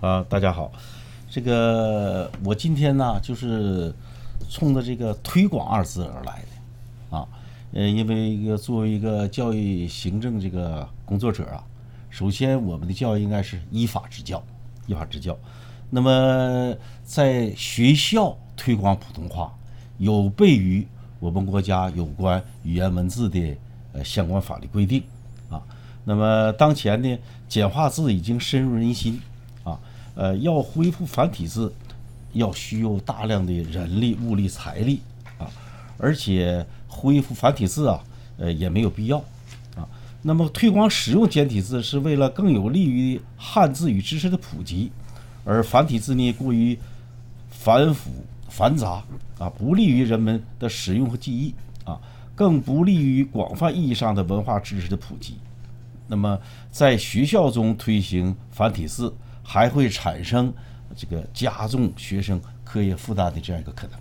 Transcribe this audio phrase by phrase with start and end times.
[0.00, 0.70] 啊，大家好，
[1.30, 3.92] 这个我今天呢，就是
[4.50, 7.26] 冲着这个推广二字而来的啊，
[7.72, 11.64] 呃，因为一个作为一个教育行政这个工作者啊，
[12.10, 14.42] 首先我们的教育应该是依法执教，
[14.86, 15.34] 依法执教。
[15.88, 19.56] 那么在学校推广普通话，
[19.96, 20.86] 有悖于
[21.20, 23.56] 我们国家有关语言文字的
[23.94, 25.02] 呃相关法律规定
[25.48, 25.62] 啊。
[26.04, 27.18] 那么当前呢，
[27.48, 29.20] 简化字已经深入人心，
[30.16, 31.72] 呃，要恢复繁体字，
[32.32, 35.00] 要需要大量的人力、物力、财力
[35.38, 35.46] 啊，
[35.98, 38.02] 而且恢复繁体字啊，
[38.38, 39.18] 呃，也没有必要
[39.76, 39.86] 啊。
[40.22, 44.90] 那么推广使用简体字是为了更有利于汉字与知识的普及。
[45.44, 46.76] 而繁体字呢过于
[47.50, 48.10] 繁复
[48.48, 49.04] 繁杂
[49.38, 51.54] 啊，不利于人们的使用和记忆
[51.84, 52.00] 啊，
[52.34, 55.36] 更不利于广泛意义上的文化知识的普及。
[56.08, 56.36] 那么
[56.70, 59.14] 在学校中推行繁体字，
[59.46, 60.52] 还会产生
[60.96, 63.98] 这个加重学生课业负担的这样一个可能。